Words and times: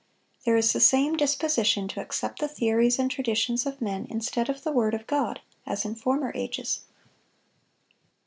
There 0.45 0.57
is 0.57 0.73
the 0.73 0.79
same 0.79 1.15
disposition 1.15 1.87
to 1.89 2.01
accept 2.01 2.39
the 2.39 2.47
theories 2.47 2.97
and 2.97 3.11
traditions 3.11 3.67
of 3.67 3.83
men 3.83 4.07
instead 4.09 4.49
of 4.49 4.63
the 4.63 4.71
word 4.71 4.95
of 4.95 5.05
God 5.05 5.41
as 5.63 5.85
in 5.85 5.93
former 5.93 6.31
ages. 6.33 6.79